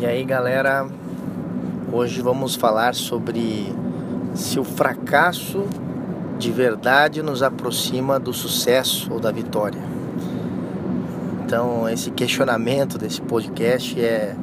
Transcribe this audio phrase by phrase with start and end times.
[0.00, 0.86] E aí, galera,
[1.92, 3.74] hoje vamos falar sobre
[4.32, 5.64] se o fracasso
[6.38, 9.80] de verdade nos aproxima do sucesso ou da vitória.
[11.44, 14.36] Então, esse questionamento desse podcast é,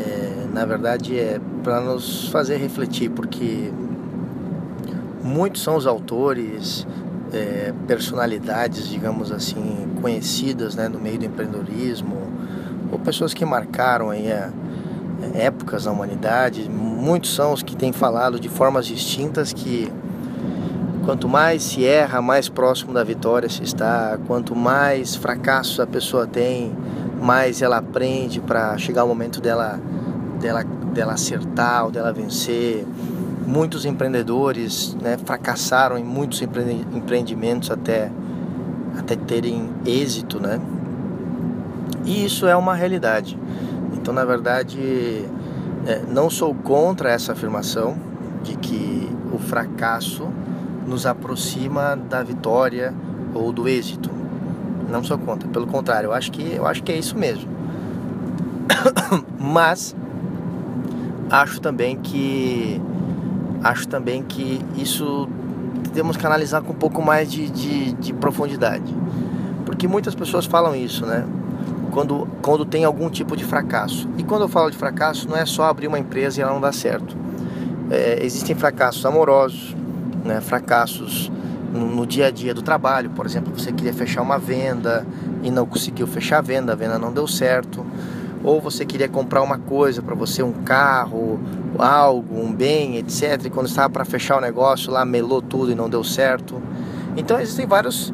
[0.00, 3.72] é na verdade, é para nos fazer refletir, porque
[5.20, 6.86] muitos são os autores,
[7.32, 12.43] é, personalidades, digamos assim, conhecidas né, no meio do empreendedorismo,
[12.94, 14.50] ou pessoas que marcaram aí a,
[15.34, 16.70] é, épocas na humanidade.
[16.70, 19.92] Muitos são os que têm falado de formas distintas que
[21.04, 24.16] quanto mais se erra, mais próximo da vitória se está.
[24.26, 26.72] Quanto mais fracassos a pessoa tem,
[27.20, 29.78] mais ela aprende para chegar o momento dela,
[30.40, 32.86] dela, dela acertar ou dela vencer.
[33.46, 38.10] Muitos empreendedores né, fracassaram em muitos empreendimentos até,
[38.96, 40.58] até terem êxito, né?
[42.04, 43.38] E isso é uma realidade.
[43.94, 45.24] Então, na verdade,
[45.86, 47.96] é, não sou contra essa afirmação
[48.42, 50.28] de que o fracasso
[50.86, 52.94] nos aproxima da vitória
[53.34, 54.10] ou do êxito.
[54.90, 57.50] Não sou contra, pelo contrário, eu acho que eu acho que é isso mesmo.
[59.40, 59.96] Mas
[61.30, 62.80] acho também que
[63.62, 65.28] acho também que isso
[65.94, 68.94] temos que analisar com um pouco mais de, de, de profundidade.
[69.64, 71.24] Porque muitas pessoas falam isso, né?
[71.94, 74.08] Quando, quando tem algum tipo de fracasso.
[74.18, 76.60] E quando eu falo de fracasso, não é só abrir uma empresa e ela não
[76.60, 77.16] dá certo.
[77.88, 79.76] É, existem fracassos amorosos,
[80.24, 81.30] né, fracassos
[81.72, 83.10] no, no, dia a dia do trabalho.
[83.10, 85.06] Por exemplo, você queria fechar uma venda
[85.42, 87.86] e não conseguiu fechar a venda, a venda não deu certo.
[88.42, 91.38] Ou você queria comprar uma coisa para você, um carro,
[91.78, 93.40] algo, um bem, etc.
[93.44, 96.60] E quando estava para fechar o negócio, lá melou tudo e não deu certo.
[97.16, 98.12] Então existem vários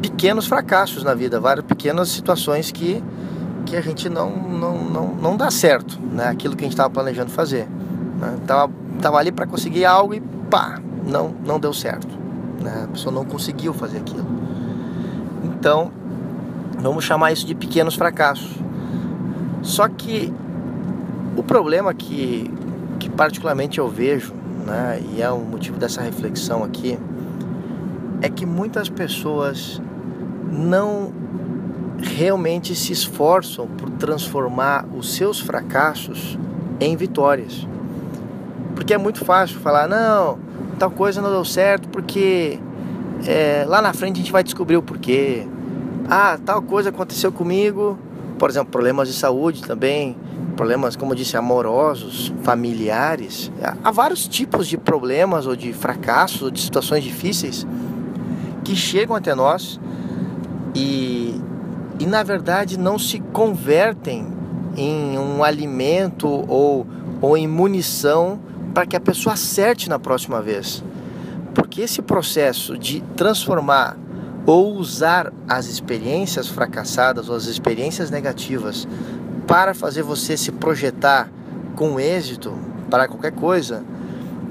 [0.00, 3.02] pequenos fracassos na vida, várias pequenas situações que,
[3.66, 6.28] que a gente não, não, não, não dá certo, né?
[6.28, 7.68] Aquilo que a gente estava planejando fazer.
[8.18, 8.36] Né?
[8.46, 12.08] Tava, tava ali para conseguir algo e pá, não, não deu certo.
[12.60, 12.84] Né?
[12.84, 14.26] A pessoa não conseguiu fazer aquilo.
[15.44, 15.90] Então,
[16.80, 18.56] vamos chamar isso de pequenos fracassos.
[19.62, 20.32] Só que
[21.36, 22.50] o problema que,
[22.98, 24.34] que particularmente eu vejo,
[24.66, 26.98] né, e é o motivo dessa reflexão aqui,
[28.20, 29.80] é que muitas pessoas
[30.50, 31.12] não
[32.00, 36.38] realmente se esforçam por transformar os seus fracassos
[36.80, 37.66] em vitórias.
[38.74, 40.38] Porque é muito fácil falar, não,
[40.78, 42.58] tal coisa não deu certo porque
[43.26, 45.46] é, lá na frente a gente vai descobrir o porquê.
[46.08, 47.98] Ah, tal coisa aconteceu comigo,
[48.38, 50.16] por exemplo, problemas de saúde também,
[50.56, 53.50] problemas, como eu disse, amorosos, familiares.
[53.82, 57.66] Há vários tipos de problemas ou de fracassos ou de situações difíceis
[58.64, 59.80] que chegam até nós
[60.78, 61.40] e,
[61.98, 64.28] e na verdade não se convertem
[64.76, 66.86] em um alimento ou,
[67.20, 68.38] ou em munição
[68.72, 70.84] para que a pessoa acerte na próxima vez.
[71.52, 73.96] Porque esse processo de transformar
[74.46, 78.86] ou usar as experiências fracassadas ou as experiências negativas
[79.48, 81.28] para fazer você se projetar
[81.74, 82.54] com êxito
[82.88, 83.82] para qualquer coisa,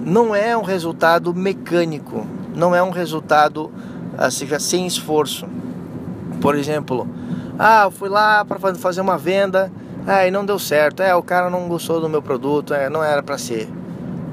[0.00, 3.70] não é um resultado mecânico, não é um resultado
[4.16, 5.46] assim, sem esforço.
[6.40, 7.08] Por exemplo,
[7.58, 9.70] ah, eu fui lá para fazer uma venda,
[10.06, 11.02] ah, e não deu certo.
[11.02, 13.68] É, o cara não gostou do meu produto, é, não era para ser.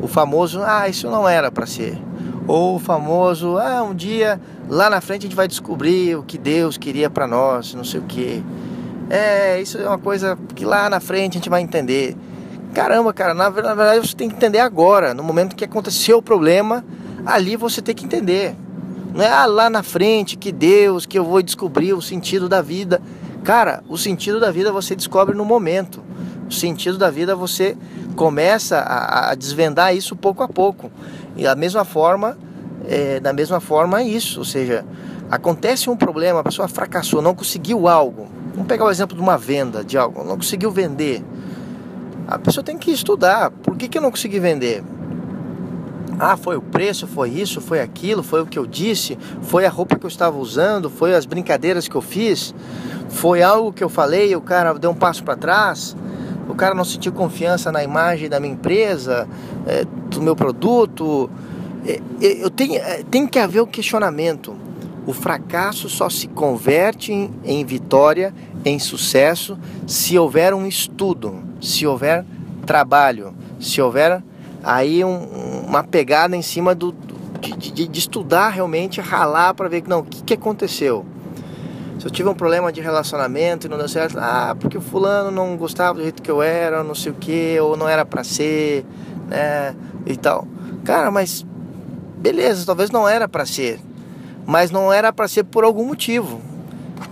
[0.01, 1.97] O famoso, ah, isso não era para ser.
[2.47, 6.37] Ou o famoso, ah, um dia lá na frente a gente vai descobrir o que
[6.37, 8.43] Deus queria para nós, não sei o que.
[9.09, 12.15] É, isso é uma coisa que lá na frente a gente vai entender.
[12.73, 16.83] Caramba, cara, na, verdade você tem que entender agora, no momento que aconteceu o problema,
[17.25, 18.55] ali você tem que entender.
[19.13, 22.61] Não é ah, lá na frente que Deus, que eu vou descobrir o sentido da
[22.61, 23.01] vida.
[23.43, 26.01] Cara, o sentido da vida você descobre no momento.
[26.47, 27.77] O sentido da vida você
[28.15, 30.91] começa a, a desvendar isso pouco a pouco.
[31.35, 32.37] E da mesma forma,
[32.87, 34.39] é, da mesma forma é isso.
[34.39, 34.85] Ou seja,
[35.29, 38.29] acontece um problema, a pessoa fracassou, não conseguiu algo.
[38.51, 41.23] Vamos pegar o exemplo de uma venda de algo, não conseguiu vender.
[42.27, 43.51] A pessoa tem que estudar.
[43.51, 44.83] Por que, que eu não consegui vender?
[46.23, 49.69] Ah, foi o preço, foi isso, foi aquilo, foi o que eu disse, foi a
[49.71, 52.53] roupa que eu estava usando, foi as brincadeiras que eu fiz,
[53.09, 55.97] foi algo que eu falei, o cara deu um passo para trás,
[56.47, 59.27] o cara não sentiu confiança na imagem da minha empresa,
[59.65, 61.27] é, do meu produto.
[61.87, 62.79] É, é, eu tenho,
[63.09, 64.55] tem que haver o um questionamento.
[65.07, 68.31] O fracasso só se converte em, em vitória,
[68.63, 69.57] em sucesso,
[69.87, 72.23] se houver um estudo, se houver
[72.63, 74.21] trabalho, se houver
[74.63, 75.09] aí um,
[75.71, 76.93] uma pegada em cima do,
[77.39, 81.05] de, de, de, estudar realmente, ralar para ver que não, o que, que aconteceu.
[81.97, 85.31] Se eu tive um problema de relacionamento e não deu certo, ah, porque o fulano
[85.31, 88.21] não gostava do jeito que eu era, não sei o que, ou não era para
[88.21, 88.85] ser,
[89.29, 89.73] né,
[90.05, 90.45] e tal.
[90.83, 91.45] Cara, mas
[92.17, 93.79] beleza, talvez não era para ser,
[94.45, 96.41] mas não era para ser por algum motivo.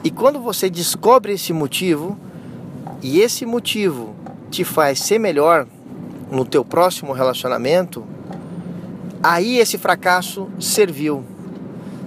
[0.04, 2.18] E quando você descobre esse motivo,
[3.02, 4.14] e esse motivo
[4.52, 5.66] te faz ser melhor
[6.30, 8.04] no teu próximo relacionamento,
[9.22, 11.24] aí esse fracasso serviu.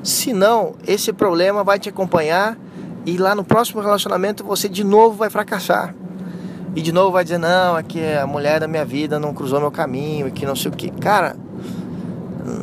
[0.02, 2.58] Se não, esse problema vai te acompanhar
[3.06, 5.94] e lá no próximo relacionamento você de novo vai fracassar.
[6.74, 9.60] E de novo vai dizer, não, é que a mulher da minha vida não cruzou
[9.60, 10.90] meu caminho e que não sei o que.
[10.90, 11.36] Cara,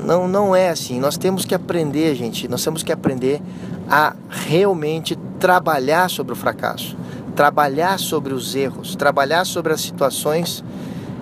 [0.03, 0.99] não, não é assim.
[0.99, 2.47] Nós temos que aprender, gente.
[2.47, 3.39] Nós temos que aprender
[3.87, 6.97] a realmente trabalhar sobre o fracasso,
[7.35, 10.63] trabalhar sobre os erros, trabalhar sobre as situações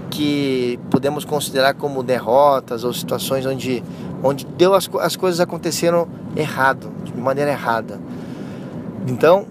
[0.10, 3.84] que podemos considerar como derrotas ou situações onde,
[4.24, 8.00] onde deu as, as coisas aconteceram errado, de maneira errada.
[9.08, 9.46] Então,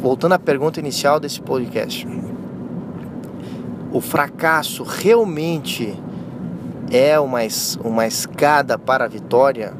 [0.00, 2.06] voltando à pergunta inicial desse podcast,
[3.92, 5.98] o fracasso realmente
[6.90, 7.40] é uma,
[7.82, 9.72] uma escada para a vitória?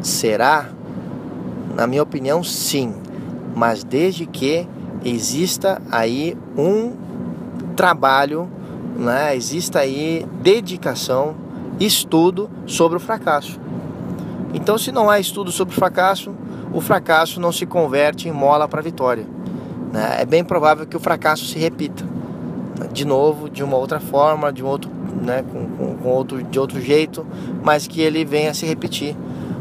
[0.00, 0.68] Será?
[1.74, 2.94] Na minha opinião, sim,
[3.54, 4.66] mas desde que
[5.04, 6.92] exista aí um
[7.72, 8.48] trabalho,
[8.96, 9.34] né?
[9.36, 11.34] exista aí dedicação,
[11.80, 13.60] estudo sobre o fracasso.
[14.54, 16.34] Então, se não há estudo sobre o fracasso,
[16.72, 19.26] o fracasso não se converte em mola para a vitória.
[19.92, 20.16] Né?
[20.20, 22.12] É bem provável que o fracasso se repita
[22.92, 24.90] de novo, de uma outra forma, de um outro,
[25.22, 27.26] né, com, com, com outro, de outro jeito,
[27.62, 29.16] mas que ele venha a se repetir,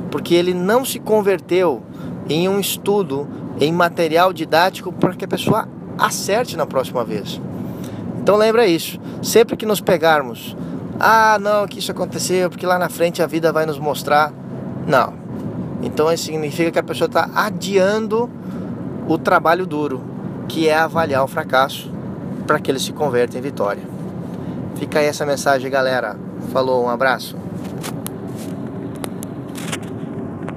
[0.10, 1.82] porque ele não se converteu
[2.30, 3.28] em um estudo,
[3.60, 5.68] em material didático para que a pessoa
[5.98, 7.40] acerte na próxima vez.
[8.22, 9.00] Então lembra isso.
[9.22, 10.56] Sempre que nos pegarmos,
[11.00, 14.32] ah, não, que isso aconteceu, porque lá na frente a vida vai nos mostrar.
[14.88, 15.14] Não.
[15.82, 18.30] Então isso significa que a pessoa está adiando
[19.08, 20.04] o trabalho duro,
[20.48, 21.92] que é avaliar o fracasso
[22.46, 23.84] para que ele se converta em vitória.
[24.76, 26.16] Fica aí essa mensagem, galera.
[26.52, 27.41] Falou, um abraço.